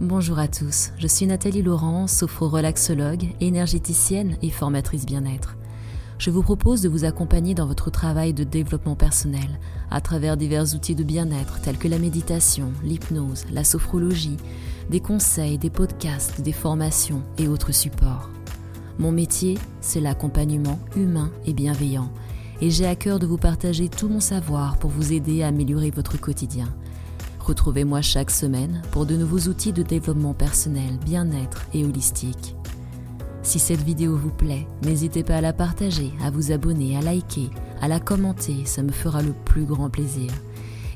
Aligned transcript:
Bonjour 0.00 0.40
à 0.40 0.48
tous, 0.48 0.90
je 0.98 1.06
suis 1.06 1.24
Nathalie 1.24 1.62
Laurent, 1.62 2.08
sophro-relaxologue, 2.08 3.28
énergéticienne 3.40 4.36
et 4.42 4.50
formatrice 4.50 5.06
bien-être. 5.06 5.56
Je 6.18 6.32
vous 6.32 6.42
propose 6.42 6.82
de 6.82 6.88
vous 6.88 7.04
accompagner 7.04 7.54
dans 7.54 7.68
votre 7.68 7.90
travail 7.90 8.34
de 8.34 8.42
développement 8.42 8.96
personnel 8.96 9.60
à 9.92 10.00
travers 10.00 10.36
divers 10.36 10.74
outils 10.74 10.96
de 10.96 11.04
bien-être 11.04 11.60
tels 11.60 11.78
que 11.78 11.86
la 11.86 12.00
méditation, 12.00 12.72
l'hypnose, 12.82 13.44
la 13.52 13.62
sophrologie, 13.62 14.36
des 14.90 14.98
conseils, 14.98 15.58
des 15.58 15.70
podcasts, 15.70 16.40
des 16.40 16.52
formations 16.52 17.22
et 17.38 17.46
autres 17.46 17.72
supports. 17.72 18.30
Mon 18.98 19.12
métier, 19.12 19.56
c'est 19.80 20.00
l'accompagnement 20.00 20.80
humain 20.96 21.30
et 21.46 21.52
bienveillant 21.52 22.10
et 22.60 22.70
j'ai 22.70 22.86
à 22.86 22.96
cœur 22.96 23.20
de 23.20 23.26
vous 23.26 23.38
partager 23.38 23.88
tout 23.88 24.08
mon 24.08 24.20
savoir 24.20 24.76
pour 24.78 24.90
vous 24.90 25.12
aider 25.12 25.44
à 25.44 25.48
améliorer 25.48 25.90
votre 25.90 26.20
quotidien 26.20 26.74
Retrouvez-moi 27.44 28.00
chaque 28.00 28.30
semaine 28.30 28.80
pour 28.90 29.04
de 29.04 29.16
nouveaux 29.16 29.50
outils 29.50 29.74
de 29.74 29.82
développement 29.82 30.32
personnel, 30.32 30.98
bien-être 31.04 31.66
et 31.74 31.84
holistique. 31.84 32.56
Si 33.42 33.58
cette 33.58 33.82
vidéo 33.82 34.16
vous 34.16 34.30
plaît, 34.30 34.66
n'hésitez 34.82 35.22
pas 35.22 35.36
à 35.36 35.40
la 35.42 35.52
partager, 35.52 36.10
à 36.22 36.30
vous 36.30 36.52
abonner, 36.52 36.96
à 36.96 37.02
liker, 37.02 37.50
à 37.82 37.88
la 37.88 38.00
commenter, 38.00 38.64
ça 38.64 38.82
me 38.82 38.92
fera 38.92 39.20
le 39.20 39.34
plus 39.44 39.64
grand 39.64 39.90
plaisir. 39.90 40.32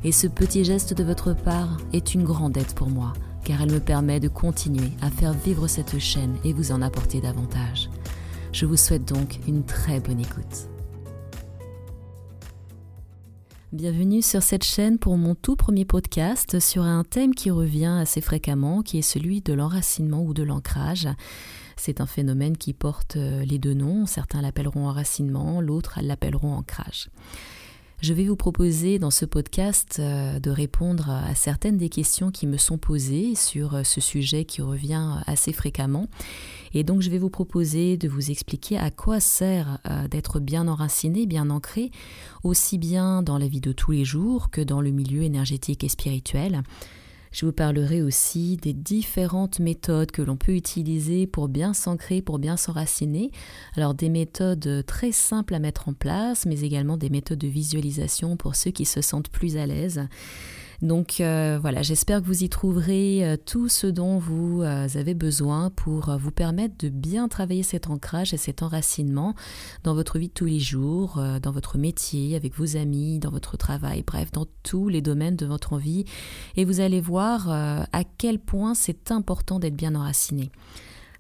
Et 0.05 0.13
ce 0.13 0.27
petit 0.27 0.65
geste 0.65 0.95
de 0.95 1.05
votre 1.05 1.35
part 1.35 1.77
est 1.93 2.15
une 2.15 2.25
grande 2.25 2.57
aide 2.57 2.73
pour 2.73 2.89
moi, 2.89 3.13
car 3.45 3.61
elle 3.61 3.73
me 3.73 3.81
permet 3.81 4.19
de 4.19 4.29
continuer 4.29 4.93
à 5.03 5.11
faire 5.11 5.35
vivre 5.35 5.67
cette 5.67 5.99
chaîne 5.99 6.37
et 6.45 6.55
vous 6.55 6.73
en 6.73 6.81
apporter 6.81 7.21
davantage. 7.21 7.91
Je 8.53 8.65
vous 8.65 8.79
souhaite 8.79 9.05
donc 9.05 9.39
une 9.47 9.65
très 9.65 10.01
bonne 10.01 10.21
écoute. 10.21 10.71
Bienvenue 13.71 14.23
sur 14.23 14.43
cette 14.43 14.65
chaîne 14.65 14.99
pour 14.99 15.19
mon 15.19 15.35
tout 15.35 15.55
premier 15.55 15.85
podcast 15.85 16.59
sur 16.59 16.85
un 16.85 17.05
thème 17.05 17.35
qui 17.35 17.51
revient 17.51 17.99
assez 18.01 18.23
fréquemment, 18.23 18.81
qui 18.81 18.97
est 18.97 19.03
celui 19.03 19.43
de 19.43 19.53
l'enracinement 19.53 20.23
ou 20.23 20.33
de 20.33 20.43
l'ancrage. 20.43 21.07
C'est 21.77 22.01
un 22.01 22.07
phénomène 22.07 22.57
qui 22.57 22.73
porte 22.73 23.17
euh, 23.17 23.45
les 23.45 23.59
deux 23.59 23.75
noms, 23.75 24.07
certains 24.07 24.41
l'appelleront 24.41 24.87
enracinement, 24.87 25.61
l'autre 25.61 25.99
l'appelleront 26.01 26.55
ancrage. 26.55 27.11
Je 28.01 28.15
vais 28.15 28.27
vous 28.27 28.37
proposer 28.37 29.01
dans 29.01 29.11
ce 29.11 29.25
podcast 29.25 29.97
euh, 29.99 30.39
de 30.39 30.51
répondre 30.51 31.11
à 31.11 31.35
certaines 31.35 31.79
des 31.79 31.89
questions 31.89 32.31
qui 32.31 32.47
me 32.47 32.57
sont 32.57 32.79
posées 32.79 33.35
sur 33.35 33.75
euh, 33.75 33.83
ce 33.83 34.01
sujet 34.01 34.45
qui 34.45 34.63
revient 34.63 35.17
assez 35.27 35.53
fréquemment. 35.53 36.07
Et 36.75 36.85
donc 36.85 37.03
je 37.03 37.11
vais 37.11 37.19
vous 37.19 37.29
proposer 37.29 37.97
de 37.97 38.09
vous 38.09 38.31
expliquer 38.31 38.79
à 38.79 38.93
quoi 38.93 39.19
sert 39.19 39.79
euh, 39.91 40.07
d'être 40.07 40.39
bien 40.39 40.69
enraciné, 40.69 41.27
bien 41.27 41.51
ancré, 41.51 41.91
aussi 42.45 42.79
bien 42.79 43.21
dans 43.25 43.37
la 43.37 43.49
vie 43.49 43.61
de 43.61 43.73
tous 43.73 43.91
les 43.91 44.05
jours 44.05 44.51
que 44.51 44.61
dans 44.61 44.81
le 44.81 44.91
milieu 44.91 45.23
énergétique 45.23 45.83
et 45.83 45.89
spirituel. 45.89 46.63
Je 47.39 47.47
vous 47.47 47.53
parlerai 47.53 48.03
aussi 48.03 48.57
des 48.57 48.73
différentes 48.73 49.61
méthodes 49.61 50.11
que 50.11 50.23
l'on 50.23 50.37
peut 50.37 50.57
utiliser 50.57 51.29
pour 51.29 51.47
bien 51.47 51.73
s'ancrer, 51.73 52.21
pour 52.21 52.41
bien 52.41 52.57
s'enraciner. 52.57 53.31
Alors 53.77 53.95
des 53.95 54.09
méthodes 54.09 54.83
très 54.89 55.13
simples 55.13 55.55
à 55.55 55.61
mettre 55.61 55.89
en 55.89 55.93
place, 55.93 56.47
mais 56.47 56.63
également 56.63 56.97
des 56.97 57.11
méthodes 57.11 57.39
de 57.39 57.47
visualisation 57.47 58.37
pour 58.37 58.57
ceux 58.57 58.73
qui 58.73 58.85
se 58.85 59.03
sentent 59.03 59.29
plus 59.29 59.57
à 59.57 59.67
l'aise. 59.67 60.09
Donc 60.81 61.21
euh, 61.21 61.59
voilà, 61.61 61.83
j'espère 61.83 62.21
que 62.23 62.27
vous 62.27 62.45
y 62.45 62.49
trouverez 62.49 63.25
euh, 63.25 63.37
tout 63.37 63.69
ce 63.69 63.89
dont 63.89 64.19
vous 64.19 64.63
euh, 64.63 64.87
avez 64.95 65.15
besoin 65.15 65.71
pour 65.71 66.17
vous 66.17 66.31
permettre 66.31 66.77
de 66.79 66.89
bien 66.89 67.27
travailler 67.27 67.65
cet 67.65 67.91
ancrage 67.91 68.33
et 68.33 68.37
cet 68.37 68.63
enracinement 68.63 69.35
dans 69.83 69.95
votre 69.95 70.19
vie 70.21 70.29
de 70.29 70.33
tous 70.33 70.45
les 70.45 70.61
jours, 70.61 71.21
dans 71.43 71.51
votre 71.51 71.79
métier, 71.79 72.37
avec 72.37 72.55
vos 72.55 72.77
amis, 72.77 73.19
dans 73.19 73.31
votre 73.31 73.57
travail, 73.57 74.05
bref, 74.07 74.31
dans 74.31 74.47
tous 74.63 74.89
les 74.89 75.03
domaines 75.03 75.35
de 75.35 75.47
votre 75.47 75.79
vie. 75.79 76.05
Et 76.57 76.65
vous 76.65 76.81
allez 76.81 77.01
voir 77.01 77.51
à 77.51 78.05
quel 78.19 78.39
point 78.39 78.75
c'est 78.75 79.11
important 79.11 79.59
d'être 79.59 79.77
bien 79.77 79.95
enraciné. 79.95 80.51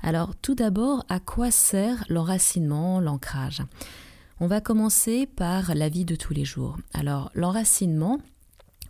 Alors 0.02 0.36
tout 0.36 0.54
d'abord, 0.54 1.04
à 1.08 1.19
quoi 1.19 1.50
sert 1.50 2.04
l'enracinement, 2.08 3.00
l'ancrage? 3.00 3.62
On 4.40 4.46
va 4.46 4.60
commencer 4.60 5.26
par 5.26 5.75
la 5.75 5.88
vie 5.88 6.04
de 6.04 6.14
tous 6.14 6.32
les 6.32 6.44
jours. 6.44 6.76
Alors 6.94 7.32
l'enracinement, 7.34 8.20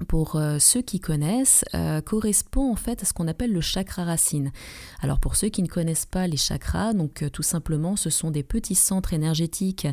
pour 0.07 0.37
euh, 0.37 0.59
ceux 0.59 0.83
qui 0.83 1.01
connaissent, 1.01 1.65
euh, 1.75 2.01
correspond 2.01 2.71
en 2.71 2.77
fait 2.77 3.03
à 3.03 3.07
ce 3.07 3.13
qu'on 3.13 3.27
appelle 3.27 3.53
le 3.53 3.61
chakra 3.61 4.05
racine. 4.05 4.53
Alors 5.01 5.19
pour 5.19 5.37
ceux 5.37 5.49
qui 5.49 5.63
ne 5.63 5.69
connaissent 5.69 6.07
pas 6.07 6.27
les 6.27 6.37
chakras, 6.37 6.93
donc 6.93 7.23
euh, 7.23 7.31
tout 7.31 7.43
simplement 7.43 7.97
ce 7.97 8.11
sont 8.11 8.31
des 8.31 8.43
petits 8.43 8.75
centres 8.75 9.13
énergétiques 9.13 9.89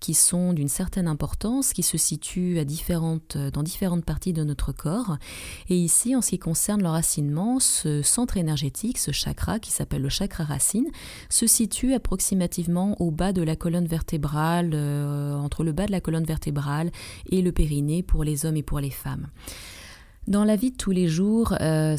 qui 0.00 0.14
sont 0.14 0.52
d'une 0.52 0.68
certaine 0.68 1.08
importance, 1.08 1.72
qui 1.72 1.82
se 1.82 1.98
situent 1.98 2.56
dans 2.56 3.62
différentes 3.62 4.04
parties 4.04 4.32
de 4.32 4.44
notre 4.44 4.72
corps. 4.72 5.18
Et 5.68 5.76
ici, 5.76 6.16
en 6.16 6.22
ce 6.22 6.30
qui 6.30 6.38
concerne 6.38 6.82
l'enracinement, 6.82 7.60
ce 7.60 8.02
centre 8.02 8.36
énergétique, 8.36 8.98
ce 8.98 9.12
chakra 9.12 9.58
qui 9.58 9.70
s'appelle 9.70 10.02
le 10.02 10.08
chakra 10.08 10.44
racine, 10.44 10.86
se 11.28 11.46
situe 11.46 11.94
approximativement 11.94 13.00
au 13.00 13.10
bas 13.10 13.32
de 13.32 13.42
la 13.42 13.56
colonne 13.56 13.86
vertébrale, 13.86 14.74
entre 14.74 15.64
le 15.64 15.72
bas 15.72 15.86
de 15.86 15.92
la 15.92 16.00
colonne 16.00 16.24
vertébrale 16.24 16.90
et 17.30 17.42
le 17.42 17.52
périnée 17.52 18.02
pour 18.02 18.24
les 18.24 18.46
hommes 18.46 18.56
et 18.56 18.62
pour 18.62 18.80
les 18.80 18.90
femmes. 18.90 19.28
Dans 20.30 20.44
la 20.44 20.54
vie 20.54 20.70
de 20.70 20.76
tous 20.76 20.92
les 20.92 21.08
jours, 21.08 21.56
euh, 21.60 21.96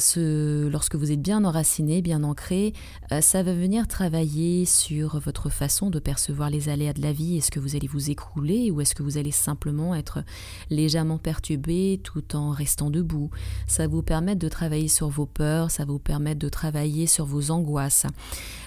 lorsque 0.70 0.94
vous 0.94 1.12
êtes 1.12 1.20
bien 1.20 1.44
enraciné, 1.44 2.00
bien 2.00 2.24
ancré, 2.24 2.72
euh, 3.12 3.20
ça 3.20 3.42
va 3.42 3.52
venir 3.52 3.86
travailler 3.86 4.64
sur 4.64 5.20
votre 5.20 5.50
façon 5.50 5.90
de 5.90 5.98
percevoir 5.98 6.48
les 6.48 6.70
aléas 6.70 6.94
de 6.94 7.02
la 7.02 7.12
vie. 7.12 7.36
Est-ce 7.36 7.50
que 7.50 7.60
vous 7.60 7.76
allez 7.76 7.88
vous 7.88 8.10
écrouler 8.10 8.70
ou 8.70 8.80
est-ce 8.80 8.94
que 8.94 9.02
vous 9.02 9.18
allez 9.18 9.32
simplement 9.32 9.94
être 9.94 10.24
légèrement 10.70 11.18
perturbé 11.18 12.00
tout 12.02 12.34
en 12.34 12.52
restant 12.52 12.88
debout? 12.88 13.28
Ça 13.66 13.86
vous 13.86 14.02
permettre 14.02 14.38
de 14.38 14.48
travailler 14.48 14.88
sur 14.88 15.10
vos 15.10 15.26
peurs, 15.26 15.70
ça 15.70 15.84
vous 15.84 15.98
permettre 15.98 16.38
de 16.38 16.48
travailler 16.48 17.06
sur 17.06 17.26
vos 17.26 17.50
angoisses. 17.50 18.06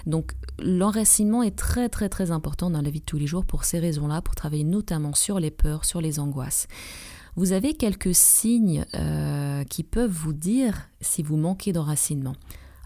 Donc 0.06 0.34
l'enracinement 0.60 1.42
est 1.42 1.56
très 1.56 1.88
très 1.88 2.08
très 2.08 2.30
important 2.30 2.70
dans 2.70 2.82
la 2.82 2.90
vie 2.90 3.00
de 3.00 3.04
tous 3.04 3.18
les 3.18 3.26
jours 3.26 3.44
pour 3.44 3.64
ces 3.64 3.80
raisons-là, 3.80 4.22
pour 4.22 4.36
travailler 4.36 4.62
notamment 4.62 5.12
sur 5.12 5.40
les 5.40 5.50
peurs, 5.50 5.84
sur 5.84 6.00
les 6.00 6.20
angoisses. 6.20 6.68
Vous 7.36 7.52
avez 7.52 7.74
quelques 7.74 8.14
signes 8.14 8.86
euh, 8.94 9.62
qui 9.64 9.82
peuvent 9.82 10.10
vous 10.10 10.32
dire 10.32 10.88
si 11.02 11.22
vous 11.22 11.36
manquez 11.36 11.74
d'enracinement. 11.74 12.34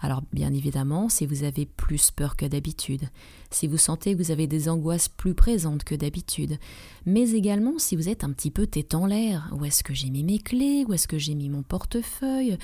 Alors 0.01 0.23
bien 0.33 0.53
évidemment, 0.53 1.09
si 1.09 1.25
vous 1.25 1.45
avez 1.45 1.67
plus 1.67 2.11
peur 2.11 2.35
que 2.35 2.47
d'habitude, 2.47 3.03
si 3.51 3.69
vous 3.69 3.77
sentez 3.77 4.13
que 4.13 4.21
vous 4.21 4.33
avez 4.33 4.49
des 4.49 4.69
angoisses 4.69 5.09
plus 5.09 5.35
présentes 5.35 5.85
que 5.85 5.95
d'habitude, 5.95 6.59
mais 7.07 7.31
également 7.31 7.79
si 7.79 7.95
vous 7.95 8.09
êtes 8.09 8.25
un 8.25 8.33
petit 8.33 8.51
peu 8.51 8.67
tête 8.67 8.95
en 8.95 9.07
l'air, 9.07 9.55
où 9.57 9.65
est-ce 9.65 9.85
que 9.85 9.95
j'ai 9.95 10.11
mis 10.11 10.25
mes 10.25 10.39
clés, 10.39 10.85
où 10.89 10.95
est-ce 10.95 11.07
que 11.07 11.19
j'ai 11.19 11.35
mis 11.35 11.49
mon 11.49 11.63
portefeuille, 11.63 12.59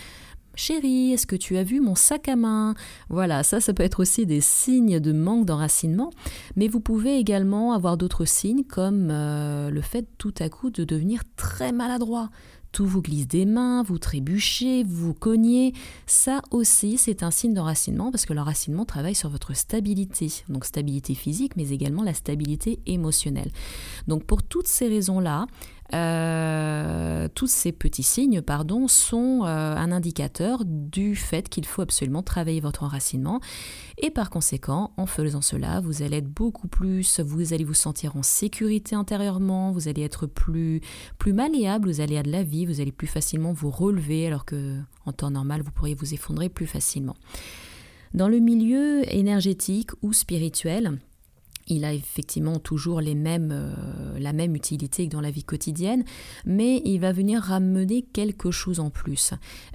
Chérie, 0.57 1.13
est-ce 1.13 1.27
que 1.27 1.37
tu 1.37 1.59
as 1.59 1.63
vu 1.63 1.81
mon 1.81 1.95
sac 1.95 2.29
à 2.29 2.35
main? 2.35 2.75
Voilà, 3.11 3.43
ça, 3.43 3.61
ça 3.61 3.75
peut 3.75 3.83
être 3.83 4.01
aussi 4.01 4.25
des 4.25 4.41
signes 4.41 4.99
de 5.01 5.13
manque 5.13 5.45
d'enracinement, 5.45 6.11
mais 6.57 6.67
vous 6.67 6.81
pouvez 6.81 7.19
également 7.19 7.75
avoir 7.75 7.99
d'autres 7.99 8.25
signes 8.25 8.65
comme 8.65 9.09
euh, 9.11 9.71
le 9.71 9.81
fait 9.83 10.07
tout 10.17 10.35
à 10.39 10.49
coup 10.49 10.71
de 10.71 10.85
devenir 10.85 11.23
très 11.37 11.73
maladroit. 11.73 12.31
Tout 12.73 12.87
vous 12.87 13.01
glisse 13.01 13.27
des 13.27 13.47
mains, 13.47 13.83
vous 13.83 13.99
trébuchez, 13.99 14.83
vous 14.85 15.15
cognez. 15.15 15.73
Ça 16.07 16.43
aussi, 16.51 16.99
c'est 16.99 17.23
un 17.23 17.31
signe 17.31 17.55
d'enracinement 17.55 18.11
parce 18.11 18.27
que 18.27 18.35
l'enracinement 18.35 18.85
travaille 18.85 19.15
sur 19.15 19.31
votre 19.31 19.55
stabilité, 19.55 20.31
donc 20.49 20.67
stabilité 20.67 21.15
physique, 21.15 21.57
mais 21.57 21.71
également 21.71 22.03
la 22.03 22.13
stabilité 22.13 22.81
émotionnelle. 22.85 23.51
Donc 24.09 24.25
pour 24.25 24.43
toutes 24.43 24.67
ces 24.67 24.89
raisons-là, 24.89 25.47
euh, 25.95 27.29
tous 27.35 27.47
ces 27.47 27.73
petits 27.73 28.03
signes 28.03 28.43
pardon, 28.43 28.89
sont 28.89 29.43
euh, 29.45 29.77
un 29.77 29.93
indicateur 29.93 30.65
du 30.65 31.15
fait 31.15 31.49
qu'il 31.49 31.65
faut 31.65 31.83
absolument 31.83 32.23
travailler 32.23 32.61
votre 32.61 32.83
enracinement. 32.83 33.41
Et 33.99 34.11
par 34.11 34.31
conséquent, 34.31 34.93
en 34.97 35.07
faisant 35.07 35.41
cela, 35.41 35.81
vous 35.81 36.03
allez 36.03 36.19
être 36.19 36.29
beaucoup 36.29 36.69
plus, 36.69 37.21
vous 37.21 37.53
allez 37.53 37.65
vous 37.65 37.75
sentir 37.75 38.17
en 38.17 38.23
sécurité 38.23 38.97
intérieurement, 38.97 39.71
vous 39.71 39.89
allez 39.89 40.03
être 40.03 40.27
plus, 40.27 40.81
malléable 41.27 41.89
vous 41.89 42.01
allez 42.01 42.17
de 42.23 42.31
la 42.31 42.43
vie, 42.43 42.67
vous 42.67 42.81
allez 42.81 42.93
plus 42.93 43.07
facilement 43.07 43.53
vous 43.53 43.71
relever 43.71 44.27
alors 44.27 44.45
que 44.45 44.79
en 45.05 45.13
temps 45.13 45.31
normal, 45.31 45.63
vous 45.63 45.71
pourriez 45.71 45.95
vous 45.95 46.15
effondrer 46.15 46.49
plus 46.49 46.67
facilement. 46.67 47.17
Dans 48.15 48.29
le 48.29 48.39
milieu 48.39 49.03
énergétique 49.15 49.91
ou 50.03 50.13
spirituel, 50.13 50.99
il 51.69 51.85
a 51.85 51.93
effectivement 51.93 52.59
toujours 52.59 53.01
les 53.01 53.15
mêmes, 53.15 53.51
euh, 53.53 54.19
la 54.19 54.33
même 54.33 54.55
utilité 54.55 55.07
que 55.07 55.13
dans 55.13 55.21
la 55.21 55.31
vie 55.31 55.45
quotidienne, 55.45 56.05
mais 56.45 56.81
il 56.85 56.99
va 56.99 57.13
venir 57.13 57.43
ramener 57.43 58.03
quelque 58.03 58.51
chose 58.51 58.81
en 58.81 58.91
plus. 58.91 59.33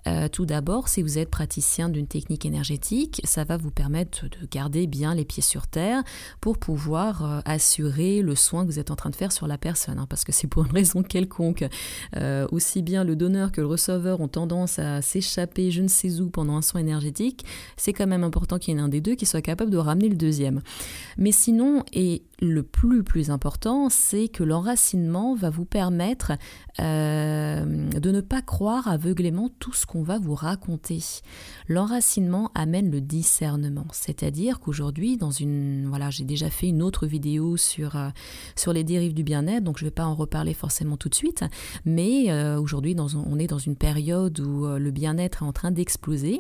Euh, 0.08 0.28
tout 0.28 0.46
d'abord, 0.46 0.88
si 0.88 1.02
vous 1.02 1.18
êtes 1.18 1.30
praticien 1.30 1.90
d'une 1.90 2.08
technique 2.08 2.46
énergétique, 2.46 3.22
ça 3.24 3.44
va 3.44 3.58
vous 3.58 3.72
permettre 3.72 4.26
de 4.26 4.48
garder 4.50 4.88
bien 4.88 5.14
les 5.14 5.26
pieds 5.26 5.44
sur 5.44 5.68
terre 5.68 6.04
pour 6.40 6.58
pouvoir 6.58 7.26
euh, 7.26 7.40
assurer 7.46 8.22
le 8.22 8.36
soin 8.36 8.66
que 8.66 8.72
vous 8.72 8.80
êtes 8.80 8.92
en 8.92 8.96
train 8.96 9.10
de 9.10 9.16
faire 9.16 9.32
sur 9.32 9.48
la 9.48 9.58
personne, 9.58 10.00
hein, 10.00 10.08
parce 10.10 10.24
que 10.24 10.32
c'est 10.32 10.48
pour 10.48 10.66
une 10.66 10.72
raison 10.72 11.04
quelconque. 11.04 11.66
aussi 12.52 12.82
bien 12.82 13.04
le 13.04 13.16
donneur 13.16 13.52
que 13.52 13.62
le 13.62 13.68
receveur 13.68 14.22
ont 14.22 14.28
tendance 14.28 14.80
à 14.80 15.02
s'échapper 15.02 15.72
je 15.72 15.82
ne 15.82 15.88
sais 15.88 16.20
où 16.20 16.30
pendant 16.30 16.56
un 16.56 16.62
soin 16.62 16.82
énergétique, 16.82 17.46
c'est 17.78 17.94
quand 17.94 18.08
même 18.08 18.24
important 18.24 18.58
qu'il 18.58 18.74
y 18.74 18.78
en 18.78 18.80
ait 18.80 18.86
un 18.86 18.90
des 18.90 19.02
deux 19.02 19.16
qui 19.16 19.26
soit 19.26 19.42
capable 19.42 19.72
de 19.72 19.78
ramener 19.78 20.10
le 20.10 20.16
deuxième. 20.16 20.62
Mais 21.18 21.32
sinon, 21.32 21.81
et 21.94 22.24
le 22.42 22.64
plus 22.64 23.04
plus 23.04 23.30
important, 23.30 23.90
c'est 23.90 24.28
que 24.28 24.44
l'enracinement 24.44 25.36
va 25.36 25.52
vous 25.52 25.66
permettre 25.66 26.32
euh, 26.80 27.90
de 27.90 28.12
ne 28.12 28.22
pas 28.22 28.42
croire 28.42 28.88
aveuglément 28.88 29.50
tout 29.60 29.74
ce 29.74 29.86
qu'on 29.86 30.02
va 30.02 30.18
vous 30.18 30.34
raconter. 30.34 31.00
L'enracinement 31.68 32.50
amène 32.56 32.90
le 32.90 33.00
discernement, 33.00 33.86
c'est-à-dire 33.92 34.60
qu'aujourd'hui, 34.60 35.18
dans 35.18 35.30
une 35.30 35.86
voilà, 35.88 36.10
j'ai 36.10 36.24
déjà 36.24 36.50
fait 36.50 36.68
une 36.68 36.82
autre 36.82 37.06
vidéo 37.06 37.58
sur 37.58 37.96
euh, 37.96 38.10
sur 38.56 38.74
les 38.74 38.84
dérives 38.84 39.14
du 39.14 39.24
bien-être, 39.24 39.64
donc 39.64 39.78
je 39.78 39.86
ne 39.86 39.90
vais 39.90 39.94
pas 39.94 40.06
en 40.06 40.16
reparler 40.16 40.56
forcément 40.56 40.98
tout 40.98 41.10
de 41.10 41.16
suite, 41.16 41.44
mais 41.86 42.32
euh, 42.32 42.60
aujourd'hui, 42.60 42.96
on 42.98 43.38
est 43.38 43.48
dans 43.48 43.60
une 43.60 43.76
période 43.76 44.40
où 44.40 44.66
le 44.66 44.92
bien-être 44.92 45.44
est 45.44 45.46
en 45.46 45.54
train 45.54 45.72
d'exploser 45.72 46.38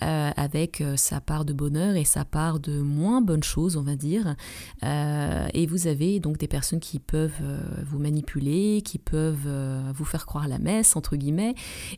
avec 0.00 0.82
sa 0.96 1.20
part 1.20 1.44
de 1.44 1.52
bonheur 1.52 1.96
et 1.96 2.04
sa 2.04 2.24
part 2.24 2.60
de 2.60 2.80
moins 2.80 3.20
bonnes 3.20 3.42
choses, 3.42 3.76
on 3.76 3.82
va 3.82 3.96
dire. 3.96 4.34
Euh, 4.82 5.46
et 5.54 5.66
vous 5.66 5.86
avez 5.86 6.20
donc 6.20 6.38
des 6.38 6.48
personnes 6.48 6.80
qui 6.80 6.98
peuvent 6.98 7.40
euh, 7.42 7.60
vous 7.84 7.98
manipuler, 7.98 8.82
qui 8.84 8.98
peuvent 8.98 9.46
euh, 9.46 9.92
vous 9.94 10.04
faire 10.04 10.26
croire 10.26 10.48
la 10.48 10.58
messe, 10.58 10.96
entre 10.96 11.16
guillemets. 11.16 11.54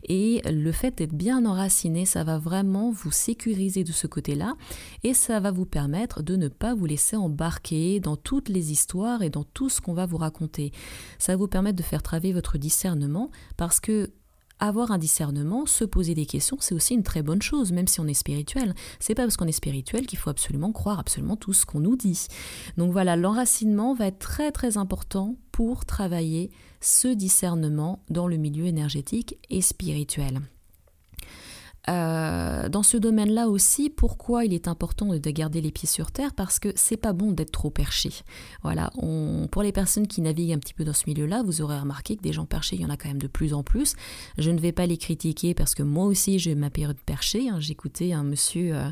Et 0.07 0.41
le 0.45 0.71
fait 0.71 0.97
d'être 0.97 1.13
bien 1.13 1.45
enraciné, 1.45 2.05
ça 2.05 2.23
va 2.23 2.37
vraiment 2.37 2.91
vous 2.91 3.11
sécuriser 3.11 3.83
de 3.83 3.91
ce 3.91 4.07
côté-là. 4.07 4.55
Et 5.03 5.13
ça 5.13 5.39
va 5.39 5.51
vous 5.51 5.65
permettre 5.65 6.21
de 6.21 6.35
ne 6.35 6.47
pas 6.47 6.75
vous 6.75 6.85
laisser 6.85 7.15
embarquer 7.15 7.99
dans 7.99 8.15
toutes 8.15 8.49
les 8.49 8.71
histoires 8.71 9.21
et 9.21 9.29
dans 9.29 9.43
tout 9.43 9.69
ce 9.69 9.81
qu'on 9.81 9.93
va 9.93 10.05
vous 10.05 10.17
raconter. 10.17 10.71
Ça 11.19 11.33
va 11.33 11.37
vous 11.37 11.47
permettre 11.47 11.77
de 11.77 11.83
faire 11.83 12.03
travailler 12.03 12.33
votre 12.33 12.57
discernement 12.57 13.31
parce 13.57 13.79
que 13.79 14.11
avoir 14.59 14.91
un 14.91 14.97
discernement, 14.97 15.65
se 15.65 15.85
poser 15.85 16.15
des 16.15 16.25
questions, 16.25 16.57
c'est 16.59 16.75
aussi 16.75 16.93
une 16.93 17.03
très 17.03 17.21
bonne 17.21 17.41
chose, 17.41 17.71
même 17.71 17.87
si 17.87 17.99
on 17.99 18.07
est 18.07 18.13
spirituel. 18.13 18.73
C'est 18.99 19.15
pas 19.15 19.23
parce 19.23 19.37
qu'on 19.37 19.47
est 19.47 19.51
spirituel 19.51 20.05
qu'il 20.05 20.19
faut 20.19 20.29
absolument 20.29 20.71
croire 20.71 20.99
absolument 20.99 21.35
tout 21.35 21.53
ce 21.53 21.65
qu'on 21.65 21.79
nous 21.79 21.95
dit. 21.95 22.27
Donc 22.77 22.91
voilà, 22.91 23.15
l'enracinement 23.15 23.93
va 23.93 24.07
être 24.07 24.19
très 24.19 24.51
très 24.51 24.77
important 24.77 25.35
pour 25.51 25.85
travailler 25.85 26.51
ce 26.81 27.07
discernement 27.07 28.03
dans 28.09 28.27
le 28.27 28.37
milieu 28.37 28.65
énergétique 28.65 29.37
et 29.49 29.61
spirituel. 29.61 30.41
Euh, 31.89 32.67
dans 32.69 32.83
ce 32.83 32.97
domaine-là 32.97 33.47
aussi, 33.47 33.89
pourquoi 33.89 34.43
il 34.45 34.53
est 34.53 34.67
important 34.67 35.07
de 35.07 35.29
garder 35.29 35.61
les 35.61 35.71
pieds 35.71 35.87
sur 35.87 36.11
terre? 36.11 36.33
Parce 36.33 36.59
que 36.59 36.69
c'est 36.75 36.97
pas 36.97 37.13
bon 37.13 37.31
d'être 37.31 37.51
trop 37.51 37.69
perché. 37.69 38.11
Voilà, 38.63 38.91
pour 39.51 39.63
les 39.63 39.71
personnes 39.71 40.07
qui 40.07 40.21
naviguent 40.21 40.53
un 40.53 40.59
petit 40.59 40.73
peu 40.73 40.83
dans 40.83 40.93
ce 40.93 41.03
milieu-là, 41.07 41.43
vous 41.43 41.61
aurez 41.61 41.79
remarqué 41.79 42.17
que 42.17 42.21
des 42.21 42.33
gens 42.33 42.45
perchés, 42.45 42.75
il 42.75 42.81
y 42.81 42.85
en 42.85 42.89
a 42.89 42.97
quand 42.97 43.07
même 43.07 43.21
de 43.21 43.27
plus 43.27 43.53
en 43.53 43.63
plus. 43.63 43.95
Je 44.37 44.51
ne 44.51 44.59
vais 44.59 44.71
pas 44.71 44.85
les 44.85 44.97
critiquer 44.97 45.53
parce 45.53 45.75
que 45.75 45.83
moi 45.83 46.05
aussi 46.05 46.39
j'ai 46.39 46.55
ma 46.55 46.69
période 46.69 46.99
perchée. 47.05 47.49
Hein. 47.49 47.59
J'écoutais 47.59 48.13
un 48.13 48.23
monsieur. 48.23 48.75
Euh, 48.75 48.89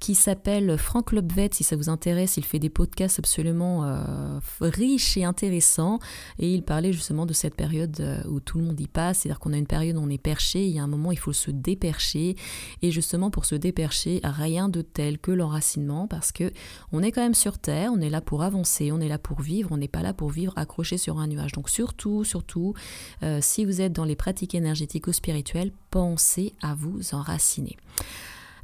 qui 0.00 0.14
s'appelle 0.14 0.76
Franck 0.78 1.12
Lobvet. 1.12 1.50
Si 1.52 1.64
ça 1.64 1.76
vous 1.76 1.88
intéresse, 1.88 2.36
il 2.36 2.44
fait 2.44 2.58
des 2.58 2.70
podcasts 2.70 3.18
absolument 3.18 3.84
euh, 3.84 4.38
riches 4.60 5.16
et 5.16 5.24
intéressants. 5.24 5.98
Et 6.38 6.52
il 6.52 6.62
parlait 6.62 6.92
justement 6.92 7.26
de 7.26 7.32
cette 7.32 7.54
période 7.54 7.96
euh, 8.00 8.22
où 8.28 8.40
tout 8.40 8.58
le 8.58 8.64
monde 8.64 8.80
y 8.80 8.86
passe. 8.86 9.18
C'est-à-dire 9.18 9.40
qu'on 9.40 9.52
a 9.52 9.56
une 9.56 9.66
période 9.66 9.96
où 9.96 10.00
on 10.00 10.10
est 10.10 10.22
perché. 10.22 10.66
Il 10.66 10.74
y 10.74 10.78
a 10.78 10.82
un 10.82 10.88
moment, 10.88 11.12
il 11.12 11.18
faut 11.18 11.32
se 11.32 11.50
dépercher. 11.50 12.36
Et 12.82 12.90
justement, 12.90 13.30
pour 13.30 13.44
se 13.44 13.54
dépercher, 13.54 14.20
rien 14.24 14.68
de 14.68 14.82
tel 14.82 15.18
que 15.18 15.30
l'enracinement 15.30 16.06
parce 16.06 16.32
que 16.32 16.52
on 16.92 17.02
est 17.02 17.12
quand 17.12 17.22
même 17.22 17.34
sur 17.34 17.58
Terre. 17.58 17.90
On 17.92 18.00
est 18.00 18.10
là 18.10 18.20
pour 18.20 18.42
avancer. 18.42 18.92
On 18.92 19.00
est 19.00 19.08
là 19.08 19.18
pour 19.18 19.40
vivre. 19.40 19.70
On 19.72 19.76
n'est 19.76 19.88
pas 19.88 20.02
là 20.02 20.12
pour 20.12 20.30
vivre 20.30 20.52
accroché 20.56 20.98
sur 20.98 21.18
un 21.18 21.26
nuage. 21.26 21.52
Donc 21.52 21.68
surtout, 21.68 22.24
surtout, 22.24 22.74
euh, 23.22 23.40
si 23.42 23.64
vous 23.64 23.80
êtes 23.80 23.92
dans 23.92 24.04
les 24.04 24.16
pratiques 24.16 24.54
énergétiques 24.54 25.06
ou 25.06 25.12
spirituelles, 25.12 25.72
pensez 25.90 26.54
à 26.62 26.74
vous 26.74 27.14
enraciner. 27.14 27.76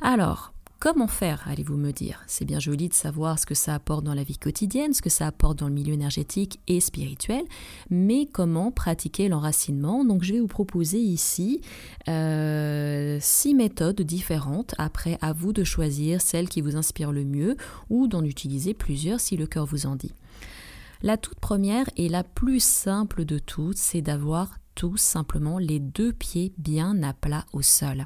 Alors, 0.00 0.53
Comment 0.80 1.06
faire, 1.06 1.42
allez-vous 1.46 1.78
me 1.78 1.92
dire? 1.92 2.22
C'est 2.26 2.44
bien 2.44 2.60
joli 2.60 2.90
de 2.90 2.94
savoir 2.94 3.38
ce 3.38 3.46
que 3.46 3.54
ça 3.54 3.74
apporte 3.74 4.04
dans 4.04 4.12
la 4.12 4.22
vie 4.22 4.36
quotidienne, 4.36 4.92
ce 4.92 5.00
que 5.00 5.08
ça 5.08 5.26
apporte 5.26 5.58
dans 5.58 5.68
le 5.68 5.72
milieu 5.72 5.94
énergétique 5.94 6.60
et 6.68 6.78
spirituel, 6.80 7.42
mais 7.88 8.26
comment 8.26 8.70
pratiquer 8.70 9.28
l'enracinement? 9.28 10.04
Donc 10.04 10.24
je 10.24 10.34
vais 10.34 10.40
vous 10.40 10.46
proposer 10.46 10.98
ici 10.98 11.62
euh, 12.08 13.16
six 13.18 13.54
méthodes 13.54 14.02
différentes. 14.02 14.74
Après, 14.76 15.16
à 15.22 15.32
vous 15.32 15.54
de 15.54 15.64
choisir 15.64 16.20
celle 16.20 16.50
qui 16.50 16.60
vous 16.60 16.76
inspire 16.76 17.12
le 17.12 17.24
mieux 17.24 17.56
ou 17.88 18.06
d'en 18.06 18.22
utiliser 18.22 18.74
plusieurs 18.74 19.20
si 19.20 19.38
le 19.38 19.46
cœur 19.46 19.64
vous 19.64 19.86
en 19.86 19.96
dit. 19.96 20.12
La 21.02 21.16
toute 21.16 21.40
première 21.40 21.88
et 21.96 22.08
la 22.10 22.24
plus 22.24 22.62
simple 22.62 23.24
de 23.24 23.38
toutes, 23.38 23.78
c'est 23.78 24.02
d'avoir 24.02 24.58
tout 24.74 24.96
simplement 24.96 25.58
les 25.58 25.80
deux 25.80 26.12
pieds 26.12 26.52
bien 26.58 27.02
à 27.02 27.12
plat 27.12 27.44
au 27.52 27.62
sol. 27.62 28.04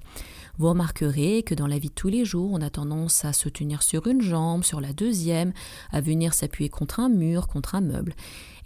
Vous 0.58 0.68
remarquerez 0.68 1.42
que 1.42 1.54
dans 1.54 1.66
la 1.66 1.78
vie 1.78 1.88
de 1.88 1.94
tous 1.94 2.08
les 2.08 2.24
jours, 2.24 2.50
on 2.52 2.60
a 2.60 2.70
tendance 2.70 3.24
à 3.24 3.32
se 3.32 3.48
tenir 3.48 3.82
sur 3.82 4.06
une 4.06 4.20
jambe, 4.20 4.64
sur 4.64 4.80
la 4.80 4.92
deuxième, 4.92 5.52
à 5.90 6.00
venir 6.00 6.34
s'appuyer 6.34 6.68
contre 6.68 7.00
un 7.00 7.08
mur, 7.08 7.46
contre 7.46 7.74
un 7.74 7.80
meuble. 7.80 8.14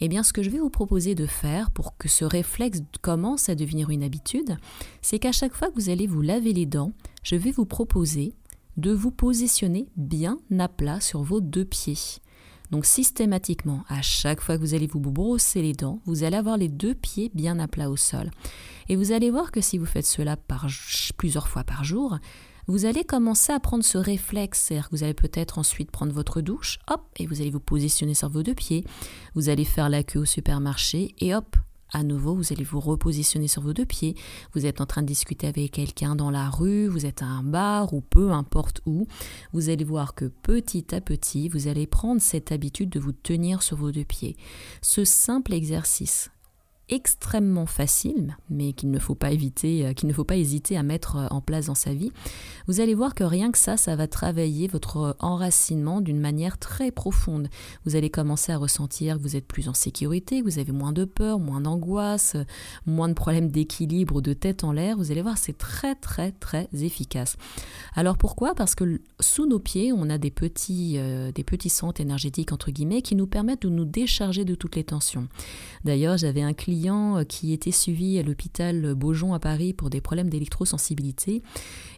Eh 0.00 0.08
bien, 0.08 0.22
ce 0.22 0.32
que 0.32 0.42
je 0.42 0.50
vais 0.50 0.58
vous 0.58 0.70
proposer 0.70 1.14
de 1.14 1.26
faire 1.26 1.70
pour 1.70 1.96
que 1.96 2.08
ce 2.08 2.24
réflexe 2.24 2.80
commence 3.02 3.48
à 3.48 3.54
devenir 3.54 3.90
une 3.90 4.02
habitude, 4.02 4.56
c'est 5.00 5.18
qu'à 5.18 5.32
chaque 5.32 5.54
fois 5.54 5.68
que 5.68 5.74
vous 5.74 5.90
allez 5.90 6.06
vous 6.06 6.22
laver 6.22 6.52
les 6.52 6.66
dents, 6.66 6.92
je 7.22 7.36
vais 7.36 7.50
vous 7.50 7.66
proposer 7.66 8.34
de 8.76 8.90
vous 8.90 9.10
positionner 9.10 9.88
bien 9.96 10.38
à 10.58 10.68
plat 10.68 11.00
sur 11.00 11.22
vos 11.22 11.40
deux 11.40 11.64
pieds. 11.64 11.98
Donc 12.72 12.86
systématiquement, 12.86 13.84
à 13.88 14.00
chaque 14.00 14.40
fois 14.40 14.56
que 14.56 14.62
vous 14.62 14.72
allez 14.72 14.86
vous 14.86 14.98
brosser 14.98 15.60
les 15.60 15.74
dents, 15.74 16.00
vous 16.06 16.24
allez 16.24 16.36
avoir 16.36 16.56
les 16.56 16.68
deux 16.68 16.94
pieds 16.94 17.30
bien 17.34 17.58
à 17.58 17.68
plat 17.68 17.90
au 17.90 17.96
sol. 17.96 18.30
Et 18.88 18.96
vous 18.96 19.12
allez 19.12 19.30
voir 19.30 19.52
que 19.52 19.60
si 19.60 19.76
vous 19.76 19.84
faites 19.84 20.06
cela 20.06 20.38
plusieurs 21.18 21.48
fois 21.48 21.64
par 21.64 21.84
jour, 21.84 22.18
vous 22.68 22.86
allez 22.86 23.04
commencer 23.04 23.52
à 23.52 23.60
prendre 23.60 23.84
ce 23.84 23.98
réflexe. 23.98 24.58
C'est-à-dire 24.58 24.88
que 24.88 24.96
vous 24.96 25.02
allez 25.02 25.12
peut-être 25.12 25.58
ensuite 25.58 25.90
prendre 25.90 26.14
votre 26.14 26.40
douche, 26.40 26.78
hop, 26.88 27.02
et 27.16 27.26
vous 27.26 27.42
allez 27.42 27.50
vous 27.50 27.60
positionner 27.60 28.14
sur 28.14 28.30
vos 28.30 28.42
deux 28.42 28.54
pieds. 28.54 28.84
Vous 29.34 29.50
allez 29.50 29.66
faire 29.66 29.90
la 29.90 30.02
queue 30.02 30.20
au 30.20 30.24
supermarché 30.24 31.14
et 31.18 31.34
hop, 31.34 31.56
à 31.92 32.02
nouveau, 32.02 32.34
vous 32.34 32.52
allez 32.52 32.64
vous 32.64 32.80
repositionner 32.80 33.48
sur 33.48 33.62
vos 33.62 33.72
deux 33.72 33.84
pieds. 33.84 34.16
Vous 34.54 34.66
êtes 34.66 34.80
en 34.80 34.86
train 34.86 35.02
de 35.02 35.06
discuter 35.06 35.46
avec 35.46 35.72
quelqu'un 35.72 36.16
dans 36.16 36.30
la 36.30 36.50
rue, 36.50 36.88
vous 36.88 37.06
êtes 37.06 37.22
à 37.22 37.26
un 37.26 37.42
bar 37.42 37.94
ou 37.94 38.00
peu 38.00 38.32
importe 38.32 38.80
où. 38.86 39.06
Vous 39.52 39.68
allez 39.68 39.84
voir 39.84 40.14
que 40.14 40.24
petit 40.24 40.94
à 40.94 41.00
petit, 41.00 41.48
vous 41.48 41.68
allez 41.68 41.86
prendre 41.86 42.20
cette 42.20 42.50
habitude 42.50 42.90
de 42.90 42.98
vous 42.98 43.12
tenir 43.12 43.62
sur 43.62 43.76
vos 43.76 43.92
deux 43.92 44.04
pieds. 44.04 44.36
Ce 44.80 45.04
simple 45.04 45.52
exercice 45.52 46.31
extrêmement 46.92 47.64
facile, 47.64 48.36
mais 48.50 48.74
qu'il 48.74 48.90
ne 48.90 48.98
faut 48.98 49.14
pas 49.14 49.30
éviter, 49.32 49.86
euh, 49.86 49.92
qu'il 49.94 50.08
ne 50.08 50.12
faut 50.12 50.24
pas 50.24 50.36
hésiter 50.36 50.76
à 50.76 50.82
mettre 50.82 51.16
euh, 51.16 51.26
en 51.30 51.40
place 51.40 51.66
dans 51.66 51.74
sa 51.74 51.94
vie, 51.94 52.12
vous 52.68 52.80
allez 52.80 52.94
voir 52.94 53.14
que 53.14 53.24
rien 53.24 53.50
que 53.50 53.56
ça, 53.56 53.78
ça 53.78 53.96
va 53.96 54.06
travailler 54.06 54.68
votre 54.68 55.16
enracinement 55.18 56.02
d'une 56.02 56.20
manière 56.20 56.58
très 56.58 56.90
profonde. 56.90 57.48
Vous 57.86 57.96
allez 57.96 58.10
commencer 58.10 58.52
à 58.52 58.58
ressentir 58.58 59.16
que 59.16 59.22
vous 59.22 59.36
êtes 59.36 59.46
plus 59.46 59.70
en 59.70 59.74
sécurité, 59.74 60.40
que 60.40 60.44
vous 60.44 60.58
avez 60.58 60.72
moins 60.72 60.92
de 60.92 61.06
peur, 61.06 61.38
moins 61.38 61.62
d'angoisse, 61.62 62.36
moins 62.84 63.08
de 63.08 63.14
problèmes 63.14 63.50
d'équilibre, 63.50 64.20
de 64.20 64.34
tête 64.34 64.62
en 64.62 64.72
l'air. 64.72 64.98
Vous 64.98 65.10
allez 65.10 65.22
voir, 65.22 65.38
c'est 65.38 65.56
très 65.56 65.94
très 65.94 66.32
très 66.32 66.68
efficace. 66.74 67.36
Alors 67.94 68.18
pourquoi? 68.18 68.54
Parce 68.54 68.74
que 68.74 69.00
sous 69.20 69.46
nos 69.46 69.58
pieds, 69.58 69.94
on 69.94 70.10
a 70.10 70.18
des 70.18 70.30
petits, 70.30 70.96
euh, 70.98 71.32
des 71.32 71.44
petits 71.44 71.70
centres 71.70 72.02
énergétiques 72.02 72.52
entre 72.52 72.70
guillemets 72.70 73.00
qui 73.00 73.14
nous 73.14 73.26
permettent 73.26 73.62
de 73.62 73.70
nous 73.70 73.86
décharger 73.86 74.44
de 74.44 74.54
toutes 74.54 74.76
les 74.76 74.84
tensions. 74.84 75.28
D'ailleurs, 75.84 76.18
j'avais 76.18 76.42
un 76.42 76.52
client 76.52 76.81
euh, 76.90 77.24
qui 77.24 77.52
était 77.52 77.70
suivi 77.70 78.18
à 78.18 78.22
l'hôpital 78.22 78.94
Beaujon 78.94 79.34
à 79.34 79.38
Paris 79.38 79.72
pour 79.72 79.90
des 79.90 80.00
problèmes 80.00 80.30
d'électrosensibilité. 80.30 81.42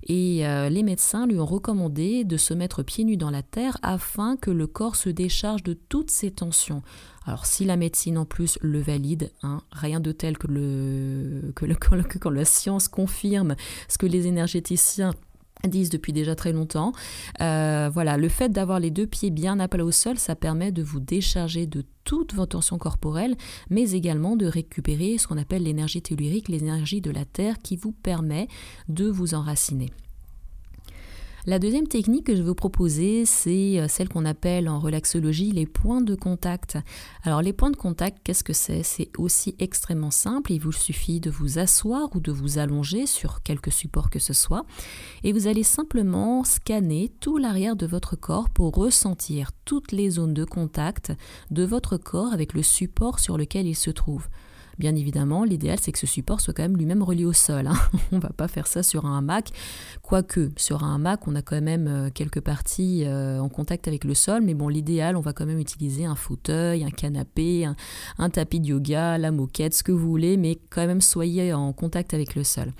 Et 0.06 0.46
euh, 0.46 0.68
les 0.68 0.82
médecins 0.82 1.26
lui 1.26 1.38
ont 1.38 1.46
recommandé 1.46 2.24
de 2.24 2.36
se 2.36 2.54
mettre 2.54 2.82
pieds 2.82 3.04
nus 3.04 3.16
dans 3.16 3.30
la 3.30 3.42
terre 3.42 3.78
afin 3.82 4.36
que 4.36 4.50
le 4.50 4.66
corps 4.66 4.96
se 4.96 5.08
décharge 5.08 5.62
de 5.62 5.72
toutes 5.72 6.10
ses 6.10 6.30
tensions. 6.30 6.82
Alors 7.24 7.46
si 7.46 7.64
la 7.64 7.76
médecine 7.76 8.18
en 8.18 8.26
plus 8.26 8.58
le 8.60 8.80
valide, 8.80 9.32
hein, 9.42 9.62
rien 9.72 10.00
de 10.00 10.12
tel 10.12 10.36
que, 10.36 10.46
quand 11.54 12.30
la 12.30 12.44
science 12.44 12.88
confirme 12.88 13.56
ce 13.88 13.96
que 13.96 14.06
les 14.06 14.26
énergéticiens 14.26 15.14
disent 15.68 15.90
depuis 15.90 16.12
déjà 16.12 16.34
très 16.34 16.52
longtemps. 16.52 16.92
Euh, 17.40 17.90
voilà, 17.92 18.16
le 18.16 18.28
fait 18.28 18.50
d'avoir 18.50 18.80
les 18.80 18.90
deux 18.90 19.06
pieds 19.06 19.30
bien 19.30 19.56
plat 19.68 19.84
au 19.84 19.90
sol, 19.90 20.18
ça 20.18 20.37
permet 20.37 20.73
de 20.73 20.82
vous 20.82 21.00
décharger 21.00 21.66
de 21.66 21.84
toute 22.04 22.34
votre 22.34 22.50
tension 22.50 22.78
corporelle, 22.78 23.34
mais 23.70 23.92
également 23.92 24.37
de 24.37 24.46
récupérer 24.46 25.16
ce 25.18 25.26
qu'on 25.26 25.38
appelle 25.38 25.62
l'énergie 25.62 26.02
tellurique, 26.02 26.49
l'énergie 26.49 27.00
de 27.00 27.11
la 27.11 27.25
terre 27.25 27.58
qui 27.62 27.76
vous 27.76 27.92
permet 27.92 28.49
de 28.88 29.08
vous 29.08 29.34
enraciner. 29.34 29.90
La 31.46 31.58
deuxième 31.58 31.86
technique 31.86 32.24
que 32.24 32.36
je 32.36 32.42
vous 32.42 32.54
proposer, 32.54 33.26
c'est 33.26 33.78
euh, 33.78 33.86
celle 33.86 34.08
qu'on 34.08 34.24
appelle 34.24 34.66
en 34.66 34.78
relaxologie 34.80 35.52
les 35.52 35.66
points 35.66 36.00
de 36.00 36.14
contact. 36.14 36.78
Alors 37.22 37.42
les 37.42 37.52
points 37.52 37.70
de 37.70 37.76
contact, 37.76 38.16
qu'est-ce 38.24 38.42
que 38.42 38.54
c'est? 38.54 38.82
C'est 38.82 39.10
aussi 39.18 39.54
extrêmement 39.58 40.10
simple. 40.10 40.52
Il 40.52 40.60
vous 40.60 40.72
suffit 40.72 41.20
de 41.20 41.28
vous 41.28 41.58
asseoir 41.58 42.08
ou 42.16 42.20
de 42.20 42.32
vous 42.32 42.56
allonger 42.56 43.04
sur 43.04 43.42
quelque 43.42 43.70
support 43.70 44.08
que 44.08 44.18
ce 44.18 44.32
soit. 44.32 44.64
Et 45.22 45.34
vous 45.34 45.46
allez 45.46 45.64
simplement 45.64 46.44
scanner 46.44 47.12
tout 47.20 47.36
l'arrière 47.36 47.76
de 47.76 47.86
votre 47.86 48.16
corps 48.16 48.48
pour 48.48 48.74
ressentir 48.74 49.50
toutes 49.66 49.92
les 49.92 50.08
zones 50.08 50.32
de 50.32 50.46
contact 50.46 51.12
de 51.50 51.64
votre 51.64 51.98
corps 51.98 52.32
avec 52.32 52.54
le 52.54 52.62
support 52.62 53.18
sur 53.18 53.36
lequel 53.36 53.66
il 53.66 53.76
se 53.76 53.90
trouve. 53.90 54.28
Bien 54.78 54.95
évidemment, 54.95 55.45
l'idéal 55.45 55.78
c'est 55.81 55.93
que 55.93 55.99
ce 55.99 56.07
support 56.07 56.40
soit 56.40 56.54
quand 56.54 56.62
même 56.62 56.76
lui-même 56.76 57.02
relié 57.02 57.25
au 57.25 57.33
sol. 57.33 57.66
Hein. 57.66 57.75
on 58.12 58.19
va 58.19 58.31
pas 58.31 58.49
faire 58.49 58.66
ça 58.66 58.83
sur 58.83 59.07
un 59.07 59.19
hamac, 59.19 59.50
quoique 60.02 60.50
sur 60.57 60.85
un 60.85 60.97
hamac 60.97 61.26
on 61.26 61.35
a 61.35 61.43
quand 61.43 61.61
même 61.61 61.87
euh, 61.88 62.11
quelques 62.12 62.40
parties 62.40 63.04
euh, 63.07 63.38
en 63.38 63.49
contact 63.49 63.88
avec 63.88 64.04
le 64.04 64.14
sol, 64.14 64.43
mais 64.43 64.54
bon 64.54 64.69
l'idéal 64.69 65.16
on 65.16 65.21
va 65.21 65.33
quand 65.33 65.47
même 65.47 65.59
utiliser 65.59 66.04
un 66.04 66.16
fauteuil, 66.16 66.85
un 66.85 66.90
canapé, 66.90 67.66
un 68.19 68.31
tapis 68.31 68.61
de 68.61 68.66
yoga, 68.66 69.19
la 69.19 69.31
moquette, 69.31 69.75
ce 69.75 69.83
que 69.83 69.93
vous 69.93 70.09
voulez, 70.09 70.37
mais 70.37 70.59
quand 70.71 70.87
même 70.87 71.00
soyez 71.00 71.52
en 71.52 71.73
contact 71.73 72.14
avec 72.14 72.35
le 72.35 72.45
sol. 72.45 72.73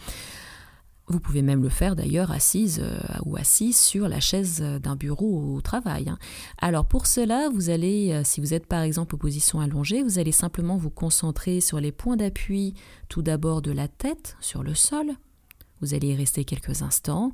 Vous 1.07 1.21
pouvez 1.21 1.43
même 1.43 1.63
le 1.63 1.69
faire 1.69 1.97
d'ailleurs 1.97 2.31
assise 2.31 2.81
euh, 2.83 2.99
ou 3.27 3.37
assis 3.37 3.75
sur 3.75 4.09
la 4.09 4.21
chaise 4.21 4.61
d'un 4.61 4.97
bureau 4.97 5.55
au 5.55 5.61
travail. 5.61 6.09
Hein. 6.09 6.19
Alors 6.59 6.87
pour 6.87 7.07
cela, 7.07 7.51
vous 7.51 7.69
allez, 7.69 8.13
euh, 8.13 8.23
si 8.25 8.41
vous 8.41 8.55
êtes 8.55 8.67
par 8.67 8.81
exemple 8.81 9.15
en 9.15 9.19
position 9.19 9.61
allongée, 9.61 10.03
vous 10.03 10.19
allez 10.19 10.33
simplement 10.33 10.79
vous 10.79 10.91
concentrer 10.91 11.61
sur 11.61 11.79
les 11.79 11.93
points 11.93 12.17
d'appui 12.17 12.73
tout 13.09 13.21
d'abord 13.21 13.61
de 13.61 13.71
la 13.71 13.87
tête 13.87 14.37
sur 14.41 14.63
le 14.63 14.75
sol. 14.75 15.13
Vous 15.83 15.93
allez 15.93 16.09
y 16.09 16.17
rester 16.17 16.47
quelques 16.47 16.81
instants. 16.81 17.33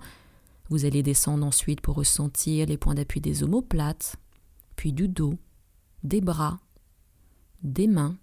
Vous 0.69 0.85
allez 0.85 1.05
descendre 1.05 1.47
ensuite 1.47 1.81
pour 1.81 1.95
ressentir 1.95 2.67
les 2.67 2.77
points 2.77 2.95
d'appui 2.95 3.21
des 3.21 3.45
omoplates, 3.45 4.17
puis 4.75 4.93
du 4.93 5.09
dos, 5.09 5.35
des 6.03 6.21
bras, 6.21 6.59
des 7.63 7.87
mains, 7.87 8.17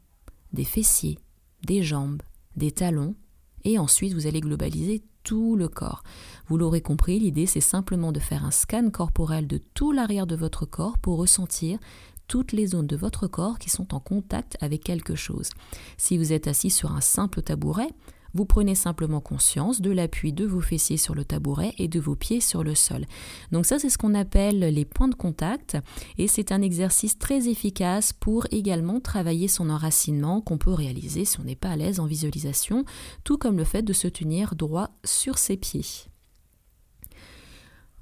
des 0.52 0.66
fessiers, 0.66 1.20
des 1.66 1.84
jambes, 1.84 2.22
des 2.56 2.72
talons, 2.72 3.16
et 3.64 3.78
ensuite 3.80 4.14
vous 4.14 4.28
allez 4.28 4.42
globaliser 4.42 5.04
le 5.32 5.68
corps. 5.68 6.04
Vous 6.48 6.58
l'aurez 6.58 6.82
compris, 6.82 7.20
l'idée 7.20 7.46
c'est 7.46 7.62
simplement 7.62 8.12
de 8.12 8.20
faire 8.20 8.46
un 8.46 8.52
scan 8.52 8.90
corporel 8.90 9.48
de 9.48 9.60
tout 9.74 9.92
l'arrière 9.92 10.28
de 10.28 10.36
votre 10.36 10.66
corps 10.66 10.98
pour 10.98 11.18
ressentir 11.18 11.80
toutes 12.28 12.52
les 12.52 12.68
zones 12.68 12.88
de 12.88 12.96
votre 12.96 13.28
corps 13.28 13.60
qui 13.60 13.70
sont 13.70 13.94
en 13.94 14.00
contact 14.00 14.58
avec 14.62 14.84
quelque 14.84 15.16
chose. 15.16 15.50
Si 15.98 16.18
vous 16.18 16.34
êtes 16.34 16.48
assis 16.48 16.70
sur 16.70 16.92
un 16.92 17.02
simple 17.02 17.42
tabouret, 17.42 17.90
vous 18.34 18.46
prenez 18.46 18.76
simplement 18.76 19.22
conscience 19.22 19.82
de 19.82 19.92
l'appui 19.92 20.34
de 20.34 20.46
vos 20.46 20.62
fessiers 20.62 20.98
sur 20.98 21.16
le 21.16 21.26
tabouret 21.26 21.74
et 21.78 21.88
de 21.88 22.00
vos 22.00 22.16
pieds 22.16 22.42
sur 22.42 22.64
le 22.64 22.76
sol. 22.76 23.06
Donc 23.52 23.66
ça, 23.66 23.80
c'est 23.80 23.90
ce 23.90 23.98
qu'on 23.98 24.14
appelle 24.14 24.60
les 24.60 24.86
points 24.86 25.08
de 25.08 25.16
contact 25.16 25.78
et 26.18 26.28
c'est 26.28 26.52
un 26.52 26.62
exercice 26.62 27.18
très 27.18 27.48
efficace 27.48 28.14
pour 28.14 28.48
également 28.52 29.00
travailler 29.00 29.48
son 29.48 29.70
enracinement 29.70 30.42
qu'on 30.42 30.58
peut 30.58 30.74
réaliser 30.74 31.26
si 31.26 31.40
on 31.40 31.44
n'est 31.44 31.56
pas 31.56 31.70
à 31.70 31.76
l'aise 31.76 32.00
en 32.00 32.06
visualisation, 32.06 32.86
tout 33.24 33.38
comme 33.38 33.58
le 33.58 33.64
fait 33.64 33.84
de 33.84 33.94
se 33.94 34.08
tenir 34.08 34.56
droit 34.56 34.90
sur 35.04 35.38
ses 35.38 35.58
pieds. 35.58 35.86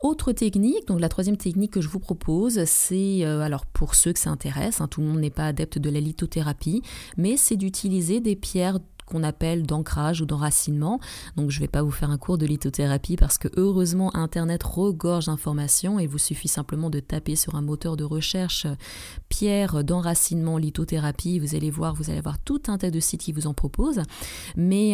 Autre 0.01 0.33
technique, 0.33 0.87
donc 0.87 0.99
la 0.99 1.09
troisième 1.09 1.37
technique 1.37 1.71
que 1.71 1.81
je 1.81 1.87
vous 1.87 1.99
propose, 1.99 2.63
c'est, 2.65 3.25
euh, 3.25 3.39
alors 3.39 3.65
pour 3.65 3.95
ceux 3.95 4.13
que 4.13 4.19
ça 4.19 4.29
intéresse, 4.29 4.79
hein, 4.79 4.87
tout 4.87 5.01
le 5.01 5.07
monde 5.07 5.19
n'est 5.19 5.31
pas 5.31 5.47
adepte 5.47 5.79
de 5.79 5.89
la 5.89 5.99
lithothérapie, 5.99 6.83
mais 7.17 7.37
c'est 7.37 7.55
d'utiliser 7.55 8.19
des 8.19 8.35
pierres 8.35 8.79
qu'on 9.05 9.23
appelle 9.23 9.63
d'ancrage 9.63 10.21
ou 10.21 10.25
d'enracinement. 10.25 10.99
Donc 11.35 11.51
je 11.51 11.59
ne 11.59 11.63
vais 11.65 11.67
pas 11.67 11.83
vous 11.83 11.91
faire 11.91 12.09
un 12.09 12.17
cours 12.17 12.37
de 12.37 12.45
lithothérapie 12.45 13.15
parce 13.15 13.37
que 13.37 13.47
heureusement 13.55 14.15
Internet 14.15 14.63
regorge 14.63 15.27
d'informations 15.27 15.99
et 15.99 16.07
vous 16.07 16.17
suffit 16.17 16.47
simplement 16.47 16.89
de 16.89 16.99
taper 16.99 17.35
sur 17.35 17.55
un 17.55 17.61
moteur 17.61 17.97
de 17.97 18.03
recherche 18.03 18.65
euh, 18.65 18.75
pierre 19.29 19.83
d'enracinement 19.83 20.57
lithothérapie. 20.57 21.39
Vous 21.39 21.55
allez 21.55 21.69
voir, 21.69 21.93
vous 21.93 22.09
allez 22.09 22.19
avoir 22.19 22.39
tout 22.39 22.61
un 22.67 22.77
tas 22.77 22.91
de 22.91 22.99
sites 22.99 23.21
qui 23.21 23.31
vous 23.31 23.47
en 23.47 23.53
proposent. 23.53 24.01
Mais 24.55 24.93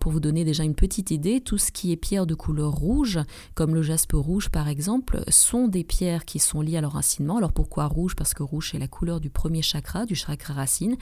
pour 0.00 0.12
vous 0.12 0.20
donner 0.20 0.44
déjà 0.44 0.62
une 0.62 0.74
petite 0.74 1.10
idée, 1.10 1.40
tout 1.40 1.58
ce 1.58 1.72
qui 1.72 1.92
est 1.92 1.96
pierre 1.96 2.26
de 2.26 2.34
couleur 2.34 2.72
rouge, 2.72 3.18
comme 3.54 3.74
le 3.74 3.82
jaspe 3.82 4.12
rouge 4.12 4.48
par 4.50 4.68
exemple, 4.68 5.22
sont 5.28 5.68
des 5.68 5.84
pierres 5.84 6.24
qui 6.24 6.38
sont 6.38 6.60
liées 6.60 6.76
à 6.76 6.80
l'enracinement. 6.80 7.38
Alors 7.38 7.52
pourquoi 7.52 7.86
rouge? 7.86 8.14
Parce 8.16 8.34
que 8.34 8.42
rouge 8.42 8.70
c'est 8.72 8.78
la 8.78 8.88
couleur 8.88 9.20
du 9.20 9.30
premier 9.30 9.62
chakra, 9.62 10.06
du 10.06 10.14
chakra 10.14 10.54
racine. 10.54 10.96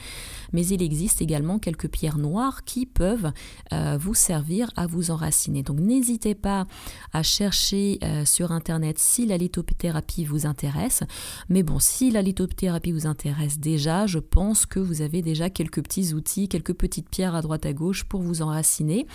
Mais 0.53 0.65
il 0.65 0.81
existe 0.81 1.21
également 1.21 1.59
quelques 1.59 1.89
pierres 1.89 2.17
noires 2.17 2.40
qui 2.65 2.85
peuvent 2.85 3.31
euh, 3.73 3.97
vous 3.99 4.13
servir 4.13 4.71
à 4.75 4.87
vous 4.87 5.11
enraciner. 5.11 5.63
Donc 5.63 5.79
n'hésitez 5.79 6.35
pas 6.35 6.65
à 7.13 7.23
chercher 7.23 7.99
euh, 8.03 8.25
sur 8.25 8.51
Internet 8.51 8.97
si 8.99 9.25
la 9.25 9.37
lithothérapie 9.37 10.25
vous 10.25 10.45
intéresse. 10.45 11.03
Mais 11.49 11.63
bon, 11.63 11.79
si 11.79 12.11
la 12.11 12.21
lithothérapie 12.21 12.91
vous 12.91 13.07
intéresse 13.07 13.59
déjà, 13.59 14.07
je 14.07 14.19
pense 14.19 14.65
que 14.65 14.79
vous 14.79 15.01
avez 15.01 15.21
déjà 15.21 15.49
quelques 15.49 15.81
petits 15.83 16.13
outils, 16.13 16.47
quelques 16.47 16.73
petites 16.73 17.09
pierres 17.09 17.35
à 17.35 17.41
droite 17.41 17.65
à 17.65 17.73
gauche 17.73 18.03
pour 18.03 18.21
vous 18.21 18.41
enraciner. 18.41 19.07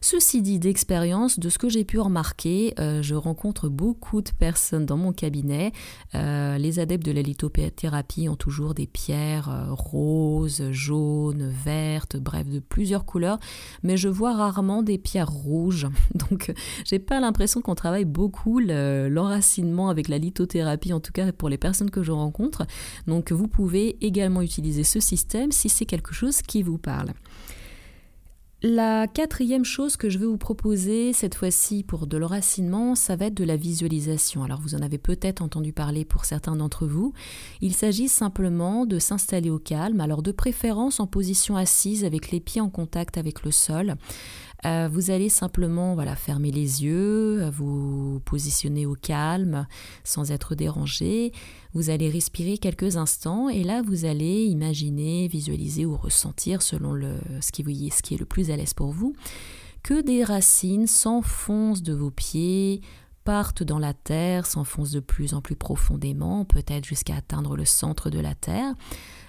Ceci 0.00 0.42
dit, 0.42 0.58
d'expérience, 0.58 1.38
de 1.38 1.48
ce 1.48 1.58
que 1.58 1.68
j'ai 1.68 1.84
pu 1.84 1.98
remarquer, 1.98 2.74
euh, 2.78 3.02
je 3.02 3.14
rencontre 3.14 3.68
beaucoup 3.68 4.22
de 4.22 4.30
personnes 4.30 4.86
dans 4.86 4.96
mon 4.96 5.12
cabinet. 5.12 5.72
Euh, 6.14 6.56
les 6.56 6.78
adeptes 6.78 7.04
de 7.04 7.12
la 7.12 7.22
lithothérapie 7.22 8.28
ont 8.28 8.36
toujours 8.36 8.74
des 8.74 8.86
pierres 8.86 9.48
euh, 9.50 9.66
roses, 9.70 10.70
jaunes, 10.70 11.52
vertes, 11.64 12.16
bref, 12.16 12.46
de 12.48 12.60
plusieurs 12.60 13.04
couleurs, 13.04 13.38
mais 13.82 13.96
je 13.96 14.08
vois 14.08 14.34
rarement 14.34 14.82
des 14.82 14.98
pierres 14.98 15.30
rouges. 15.30 15.88
Donc, 16.14 16.52
j'ai 16.84 16.98
pas 16.98 17.20
l'impression 17.20 17.60
qu'on 17.60 17.74
travaille 17.74 18.04
beaucoup 18.04 18.60
l'enracinement 18.60 19.88
avec 19.88 20.08
la 20.08 20.18
lithothérapie, 20.18 20.92
en 20.92 21.00
tout 21.00 21.12
cas 21.12 21.32
pour 21.32 21.48
les 21.48 21.58
personnes 21.58 21.90
que 21.90 22.02
je 22.02 22.12
rencontre. 22.12 22.66
Donc, 23.06 23.32
vous 23.32 23.48
pouvez 23.48 23.96
également 24.04 24.42
utiliser 24.42 24.84
ce 24.84 25.00
système 25.00 25.50
si 25.50 25.68
c'est 25.68 25.86
quelque 25.86 26.14
chose 26.14 26.42
qui 26.42 26.62
vous 26.62 26.78
parle. 26.78 27.12
La 28.60 29.06
quatrième 29.06 29.64
chose 29.64 29.96
que 29.96 30.10
je 30.10 30.18
vais 30.18 30.26
vous 30.26 30.36
proposer 30.36 31.12
cette 31.12 31.36
fois-ci 31.36 31.84
pour 31.84 32.08
de 32.08 32.16
l'enracinement, 32.16 32.96
ça 32.96 33.14
va 33.14 33.26
être 33.26 33.34
de 33.34 33.44
la 33.44 33.54
visualisation. 33.54 34.42
Alors 34.42 34.60
vous 34.60 34.74
en 34.74 34.82
avez 34.82 34.98
peut-être 34.98 35.42
entendu 35.42 35.72
parler 35.72 36.04
pour 36.04 36.24
certains 36.24 36.56
d'entre 36.56 36.84
vous. 36.84 37.12
Il 37.60 37.72
s'agit 37.72 38.08
simplement 38.08 38.84
de 38.84 38.98
s'installer 38.98 39.48
au 39.48 39.60
calme, 39.60 40.00
alors 40.00 40.24
de 40.24 40.32
préférence 40.32 40.98
en 40.98 41.06
position 41.06 41.56
assise 41.56 42.04
avec 42.04 42.32
les 42.32 42.40
pieds 42.40 42.60
en 42.60 42.68
contact 42.68 43.16
avec 43.16 43.44
le 43.44 43.52
sol. 43.52 43.94
Euh, 44.64 44.88
vous 44.90 45.10
allez 45.10 45.28
simplement 45.28 45.94
voilà, 45.94 46.16
fermer 46.16 46.50
les 46.50 46.84
yeux, 46.84 47.48
vous 47.50 48.20
positionner 48.24 48.86
au 48.86 48.94
calme 48.94 49.66
sans 50.04 50.32
être 50.32 50.54
dérangé. 50.54 51.32
Vous 51.74 51.90
allez 51.90 52.10
respirer 52.10 52.58
quelques 52.58 52.96
instants 52.96 53.48
et 53.48 53.62
là 53.62 53.82
vous 53.82 54.04
allez 54.04 54.44
imaginer, 54.44 55.28
visualiser 55.28 55.86
ou 55.86 55.96
ressentir 55.96 56.62
selon 56.62 56.94
ce, 57.40 57.52
qui, 57.52 57.62
ce 57.90 58.02
qui 58.02 58.14
est 58.14 58.18
le 58.18 58.26
plus 58.26 58.50
à 58.50 58.56
l'aise 58.56 58.74
pour 58.74 58.90
vous 58.90 59.14
que 59.82 60.02
des 60.02 60.24
racines 60.24 60.86
s'enfoncent 60.86 61.82
de 61.82 61.94
vos 61.94 62.10
pieds, 62.10 62.82
partent 63.24 63.62
dans 63.62 63.78
la 63.78 63.94
terre, 63.94 64.46
s'enfoncent 64.46 64.90
de 64.90 65.00
plus 65.00 65.34
en 65.34 65.40
plus 65.40 65.56
profondément, 65.56 66.44
peut-être 66.44 66.84
jusqu'à 66.84 67.16
atteindre 67.16 67.56
le 67.56 67.64
centre 67.64 68.10
de 68.10 68.18
la 68.18 68.34
terre. 68.34 68.74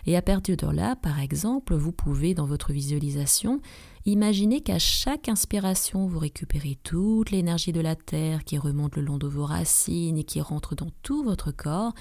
Et 0.05 0.15
à 0.15 0.21
partir 0.21 0.57
de 0.57 0.67
là, 0.67 0.95
par 0.95 1.19
exemple, 1.19 1.75
vous 1.75 1.91
pouvez, 1.91 2.33
dans 2.33 2.45
votre 2.45 2.71
visualisation, 2.71 3.61
imaginer 4.11 4.61
qu'à 4.61 4.79
chaque 4.79 5.29
inspiration, 5.29 6.07
vous 6.07 6.19
récupérez 6.19 6.77
toute 6.83 7.31
l'énergie 7.31 7.71
de 7.71 7.81
la 7.81 7.95
Terre 7.95 8.43
qui 8.43 8.57
remonte 8.57 8.95
le 8.95 9.01
long 9.01 9.17
de 9.17 9.27
vos 9.27 9.45
racines 9.45 10.17
et 10.17 10.23
qui 10.23 10.41
rentre 10.41 10.75
dans 10.75 10.91
tout 11.03 11.23
votre 11.23 11.51
corps, 11.51 11.93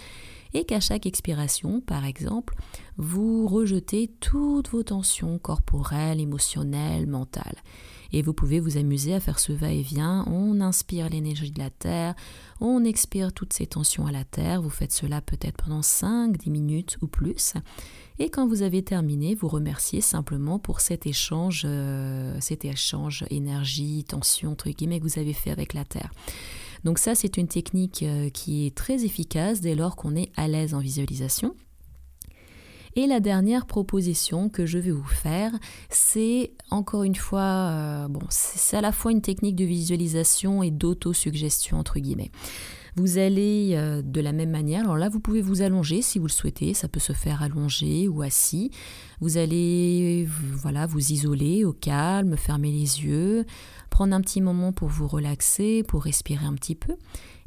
et 0.55 0.65
qu'à 0.65 0.81
chaque 0.81 1.07
expiration, 1.07 1.81
par 1.81 2.05
exemple, 2.05 2.55
vous 2.97 3.47
rejetez 3.47 4.11
toutes 4.21 4.71
vos 4.71 4.83
tensions 4.83 5.39
corporelles, 5.39 6.21
émotionnelles, 6.21 7.07
mentales. 7.07 7.59
Et 8.13 8.23
vous 8.23 8.33
pouvez 8.33 8.61
vous 8.61 8.77
amuser 8.77 9.15
à 9.15 9.21
faire 9.21 9.39
ce 9.39 9.53
va-et-vient. 9.53 10.25
On 10.29 10.61
inspire 10.61 11.09
l'énergie 11.09 11.51
de 11.51 11.59
la 11.59 11.71
Terre, 11.71 12.15
on 12.61 12.85
expire 12.85 13.33
toutes 13.33 13.53
ces 13.53 13.67
tensions 13.67 14.07
à 14.07 14.13
la 14.13 14.25
Terre. 14.25 14.63
Vous 14.63 14.71
faites 14.71 14.93
cela 14.93 15.21
peut-être 15.21 15.63
pendant 15.63 15.81
5-10 15.81 16.51
minutes 16.51 16.99
ou 17.03 17.07
plus. 17.07 17.55
Et 18.19 18.31
quand 18.31 18.49
vous 18.49 18.63
avez 18.63 18.83
terminé, 18.83 19.35
vous 19.35 19.49
remerciez 19.49 20.01
simplement 20.01 20.59
pour 20.59 20.81
cet 20.81 21.07
échange, 21.07 21.63
euh, 21.65 22.37
cet 22.41 22.65
échange 22.65 23.25
énergie, 23.31 24.05
tension, 24.05 24.53
entre 24.53 24.71
guillemets, 24.71 24.99
que 24.99 25.05
vous 25.05 25.21
avez 25.21 25.33
fait 25.33 25.51
avec 25.51 25.73
la 25.73 25.85
Terre. 25.85 26.11
Donc 26.85 26.99
ça, 26.99 27.15
c'est 27.15 27.37
une 27.37 27.49
technique 27.49 28.03
euh, 28.03 28.31
qui 28.31 28.67
est 28.67 28.75
très 28.75 29.05
efficace 29.05 29.61
dès 29.61 29.75
lors 29.75 29.97
qu'on 29.97 30.17
est 30.17 30.31
à 30.37 30.49
l'aise 30.49 30.75
en 30.75 30.81
visualisation. 30.81 31.55
Et 32.97 33.07
la 33.07 33.21
dernière 33.21 33.67
proposition 33.67 34.49
que 34.49 34.67
je 34.67 34.79
vais 34.79 34.91
vous 34.91 35.05
faire, 35.05 35.53
c'est 35.91 36.53
encore 36.71 37.05
une 37.05 37.15
fois, 37.15 37.41
euh, 37.41 38.09
c'est 38.31 38.77
à 38.77 38.81
la 38.81 38.93
fois 38.93 39.13
une 39.13 39.23
technique 39.23 39.57
de 39.57 39.65
visualisation 39.65 40.63
et 40.63 40.71
d'autosuggestion 40.71 41.79
entre 41.79 41.99
guillemets. 41.99 42.31
Vous 42.97 43.19
allez 43.19 43.75
euh, 43.75 44.03
de 44.03 44.21
la 44.21 44.33
même 44.33 44.51
manière, 44.51 44.83
alors 44.83 44.97
là 44.97 45.09
vous 45.09 45.21
pouvez 45.21 45.41
vous 45.41 45.63
allonger 45.63 46.03
si 46.03 46.19
vous 46.19 46.27
le 46.27 46.33
souhaitez, 46.33 46.75
ça 46.75 46.89
peut 46.89 46.99
se 46.99 47.13
faire 47.13 47.43
allongé 47.43 48.09
ou 48.09 48.23
assis. 48.23 48.73
Vous 49.21 49.39
allez 49.39 50.27
voilà, 50.55 50.87
vous 50.87 51.13
isoler 51.13 51.65
au 51.65 51.73
calme, 51.73 52.37
fermer 52.37 52.73
les 52.73 53.05
yeux, 53.05 53.45
prendre 53.91 54.15
un 54.15 54.21
petit 54.21 54.41
moment 54.41 54.73
pour 54.73 54.89
vous 54.89 55.07
relaxer, 55.07 55.85
pour 55.85 56.03
respirer 56.03 56.45
un 56.45 56.55
petit 56.55 56.75
peu. 56.75 56.95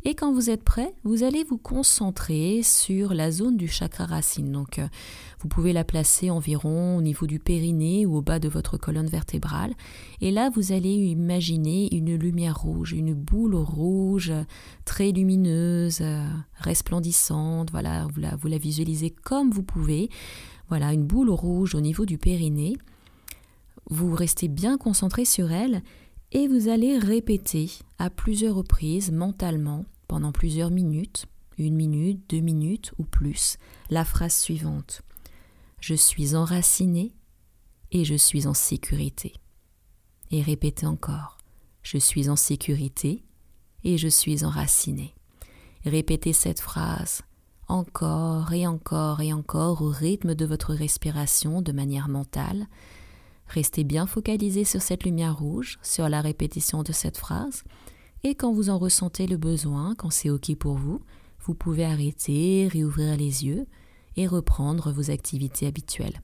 Et 0.03 0.15
quand 0.15 0.33
vous 0.33 0.49
êtes 0.49 0.63
prêt, 0.63 0.95
vous 1.03 1.21
allez 1.21 1.43
vous 1.43 1.59
concentrer 1.59 2.63
sur 2.63 3.13
la 3.13 3.29
zone 3.29 3.55
du 3.55 3.67
chakra 3.67 4.05
racine. 4.05 4.51
Donc, 4.51 4.79
euh, 4.79 4.87
vous 5.39 5.47
pouvez 5.47 5.73
la 5.73 5.83
placer 5.83 6.31
environ 6.31 6.97
au 6.97 7.03
niveau 7.03 7.27
du 7.27 7.37
périnée 7.37 8.07
ou 8.07 8.17
au 8.17 8.21
bas 8.21 8.39
de 8.39 8.49
votre 8.49 8.77
colonne 8.77 9.05
vertébrale. 9.05 9.73
Et 10.19 10.31
là, 10.31 10.49
vous 10.49 10.71
allez 10.71 10.89
imaginer 10.89 11.93
une 11.95 12.15
lumière 12.15 12.57
rouge, 12.57 12.93
une 12.93 13.13
boule 13.13 13.55
rouge 13.55 14.33
très 14.85 15.11
lumineuse, 15.11 15.99
euh, 16.01 16.25
resplendissante. 16.55 17.69
Voilà, 17.69 18.07
vous 18.11 18.21
la, 18.21 18.35
vous 18.35 18.47
la 18.47 18.57
visualisez 18.57 19.11
comme 19.11 19.51
vous 19.51 19.63
pouvez. 19.63 20.09
Voilà, 20.69 20.93
une 20.93 21.03
boule 21.03 21.29
rouge 21.29 21.75
au 21.75 21.81
niveau 21.81 22.07
du 22.07 22.17
périnée. 22.17 22.75
vous 23.89 24.15
restez 24.15 24.47
bien 24.47 24.77
concentré 24.79 25.25
sur 25.25 25.51
elle 25.51 25.83
et 26.31 26.47
vous 26.47 26.67
allez 26.69 26.97
répéter 26.97 27.71
à 27.97 28.09
plusieurs 28.09 28.55
reprises 28.55 29.11
mentalement 29.11 29.85
pendant 30.07 30.31
plusieurs 30.31 30.71
minutes, 30.71 31.25
une 31.57 31.75
minute, 31.75 32.21
deux 32.29 32.39
minutes 32.39 32.93
ou 32.97 33.03
plus, 33.03 33.57
la 33.89 34.05
phrase 34.05 34.35
suivante. 34.35 35.01
Je 35.79 35.93
suis 35.93 36.35
enraciné 36.35 37.11
et 37.91 38.05
je 38.05 38.15
suis 38.15 38.47
en 38.47 38.53
sécurité. 38.53 39.33
Et 40.31 40.41
répétez 40.41 40.85
encore. 40.85 41.37
Je 41.83 41.97
suis 41.97 42.29
en 42.29 42.35
sécurité 42.35 43.23
et 43.83 43.97
je 43.97 44.07
suis 44.07 44.45
enraciné. 44.45 45.13
Répétez 45.83 46.33
cette 46.33 46.59
phrase 46.59 47.23
encore 47.71 48.51
et 48.51 48.67
encore 48.67 49.21
et 49.21 49.31
encore 49.31 49.81
au 49.81 49.89
rythme 49.89 50.35
de 50.35 50.45
votre 50.45 50.73
respiration 50.73 51.61
de 51.61 51.71
manière 51.71 52.09
mentale. 52.09 52.67
Restez 53.53 53.83
bien 53.83 54.05
focalisé 54.05 54.63
sur 54.63 54.81
cette 54.81 55.03
lumière 55.03 55.37
rouge, 55.37 55.77
sur 55.83 56.07
la 56.07 56.21
répétition 56.21 56.83
de 56.83 56.93
cette 56.93 57.17
phrase, 57.17 57.63
et 58.23 58.33
quand 58.33 58.53
vous 58.53 58.69
en 58.69 58.77
ressentez 58.77 59.27
le 59.27 59.35
besoin, 59.35 59.93
quand 59.95 60.09
c'est 60.09 60.29
OK 60.29 60.55
pour 60.55 60.75
vous, 60.75 61.01
vous 61.41 61.53
pouvez 61.53 61.83
arrêter, 61.83 62.69
réouvrir 62.71 63.17
les 63.17 63.45
yeux 63.45 63.65
et 64.15 64.25
reprendre 64.25 64.93
vos 64.93 65.11
activités 65.11 65.67
habituelles. 65.67 66.21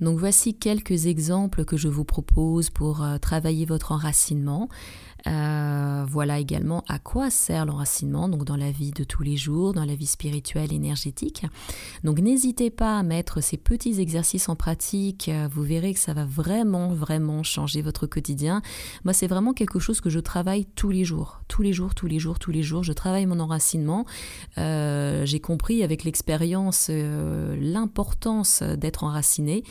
Donc 0.00 0.18
voici 0.18 0.54
quelques 0.54 1.06
exemples 1.06 1.64
que 1.64 1.76
je 1.76 1.88
vous 1.88 2.04
propose 2.04 2.70
pour 2.70 3.02
euh, 3.02 3.18
travailler 3.18 3.64
votre 3.64 3.92
enracinement. 3.92 4.68
Euh, 5.28 6.04
voilà 6.08 6.38
également 6.38 6.82
à 6.88 6.98
quoi 6.98 7.30
sert 7.30 7.64
l'enracinement 7.64 8.28
donc 8.28 8.44
dans 8.44 8.56
la 8.56 8.70
vie 8.70 8.90
de 8.90 9.04
tous 9.04 9.22
les 9.22 9.36
jours, 9.36 9.72
dans 9.72 9.84
la 9.84 9.94
vie 9.94 10.06
spirituelle 10.06 10.72
énergétique. 10.72 11.46
Donc 12.02 12.18
n'hésitez 12.18 12.70
pas 12.70 12.98
à 12.98 13.02
mettre 13.02 13.40
ces 13.40 13.56
petits 13.56 14.00
exercices 14.00 14.48
en 14.48 14.56
pratique, 14.56 15.28
euh, 15.28 15.48
vous 15.50 15.62
verrez 15.62 15.94
que 15.94 16.00
ça 16.00 16.12
va 16.12 16.24
vraiment 16.24 16.88
vraiment 16.88 17.42
changer 17.42 17.82
votre 17.82 18.06
quotidien. 18.06 18.62
Moi 19.04 19.12
c'est 19.12 19.28
vraiment 19.28 19.52
quelque 19.52 19.78
chose 19.78 20.00
que 20.00 20.10
je 20.10 20.18
travaille 20.18 20.66
tous 20.74 20.90
les 20.90 21.04
jours, 21.04 21.40
tous 21.46 21.62
les 21.62 21.72
jours, 21.72 21.94
tous 21.94 22.06
les 22.06 22.18
jours, 22.18 22.38
tous 22.38 22.50
les 22.50 22.62
jours. 22.62 22.82
Je 22.82 22.92
travaille 22.92 23.26
mon 23.26 23.38
enracinement. 23.38 24.04
Euh, 24.58 25.24
j'ai 25.24 25.40
compris 25.40 25.84
avec 25.84 26.04
l'expérience 26.04 26.90
l'importance 26.90 28.62
d'être 28.62 29.04
enraciné. 29.04 29.62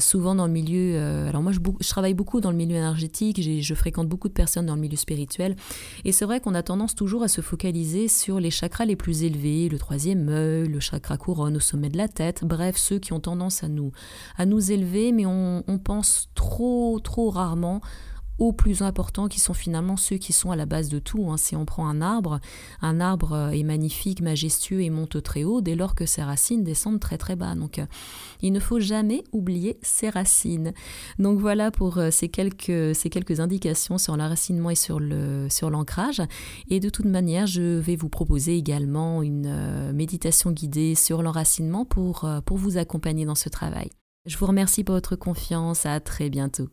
souvent 0.00 0.34
dans 0.34 0.46
le 0.46 0.52
milieu, 0.52 0.98
alors 1.28 1.42
moi 1.42 1.52
je, 1.52 1.88
travaille 1.88 2.14
beaucoup 2.14 2.40
dans 2.40 2.50
le 2.50 2.56
milieu 2.56 2.76
énergétique, 2.76 3.40
je 3.42 3.74
fréquente 3.74 4.08
beaucoup 4.08 4.28
de 4.28 4.32
personnes 4.32 4.66
dans 4.66 4.77
milieu 4.78 4.96
spirituel. 4.96 5.56
Et 6.04 6.12
c'est 6.12 6.24
vrai 6.24 6.40
qu'on 6.40 6.54
a 6.54 6.62
tendance 6.62 6.94
toujours 6.94 7.22
à 7.22 7.28
se 7.28 7.40
focaliser 7.40 8.08
sur 8.08 8.40
les 8.40 8.50
chakras 8.50 8.84
les 8.84 8.96
plus 8.96 9.22
élevés, 9.22 9.68
le 9.68 9.78
troisième 9.78 10.28
œil, 10.28 10.68
le 10.68 10.80
chakra 10.80 11.16
couronne 11.16 11.56
au 11.56 11.60
sommet 11.60 11.88
de 11.88 11.96
la 11.96 12.08
tête, 12.08 12.44
bref, 12.44 12.76
ceux 12.76 12.98
qui 12.98 13.12
ont 13.12 13.20
tendance 13.20 13.62
à 13.62 13.68
nous, 13.68 13.92
à 14.36 14.46
nous 14.46 14.72
élever, 14.72 15.12
mais 15.12 15.26
on, 15.26 15.64
on 15.66 15.78
pense 15.78 16.28
trop, 16.34 17.00
trop 17.00 17.30
rarement 17.30 17.80
aux 18.38 18.52
plus 18.52 18.82
importants 18.82 19.28
qui 19.28 19.40
sont 19.40 19.54
finalement 19.54 19.96
ceux 19.96 20.16
qui 20.16 20.32
sont 20.32 20.50
à 20.50 20.56
la 20.56 20.66
base 20.66 20.88
de 20.88 20.98
tout. 20.98 21.30
Hein. 21.30 21.36
Si 21.36 21.56
on 21.56 21.64
prend 21.64 21.88
un 21.88 22.00
arbre, 22.00 22.40
un 22.80 23.00
arbre 23.00 23.32
euh, 23.32 23.50
est 23.50 23.62
magnifique, 23.62 24.20
majestueux 24.20 24.82
et 24.82 24.90
monte 24.90 25.22
très 25.22 25.44
haut 25.44 25.60
dès 25.60 25.74
lors 25.74 25.94
que 25.94 26.06
ses 26.06 26.22
racines 26.22 26.64
descendent 26.64 27.00
très 27.00 27.18
très 27.18 27.36
bas. 27.36 27.54
Donc 27.54 27.78
euh, 27.78 27.86
il 28.40 28.52
ne 28.52 28.60
faut 28.60 28.80
jamais 28.80 29.24
oublier 29.32 29.78
ses 29.82 30.08
racines. 30.08 30.72
Donc 31.18 31.40
voilà 31.40 31.70
pour 31.70 31.98
euh, 31.98 32.10
ces 32.10 32.28
quelques, 32.28 33.40
indications 33.40 33.98
sur 33.98 34.16
l'enracinement 34.16 34.70
et 34.70 34.74
sur 34.74 35.00
l'ancrage. 35.00 36.22
Et 36.70 36.80
de 36.80 36.88
toute 36.88 37.06
manière, 37.06 37.46
je 37.46 37.78
vais 37.78 37.96
vous 37.96 38.08
proposer 38.08 38.56
également 38.56 39.22
une 39.22 39.92
méditation 39.92 40.50
guidée 40.50 40.94
sur 40.94 41.22
l'enracinement 41.22 41.84
pour, 41.84 42.28
pour 42.44 42.56
vous 42.56 42.78
accompagner 42.78 43.24
dans 43.24 43.34
ce 43.34 43.48
travail. 43.48 43.90
Je 44.26 44.36
vous 44.36 44.46
remercie 44.46 44.84
pour 44.84 44.94
votre 44.94 45.16
confiance. 45.16 45.86
À 45.86 46.00
très 46.00 46.30
bientôt. 46.30 46.68